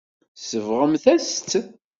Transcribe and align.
Tsebɣemt-as-tt. 0.39 1.51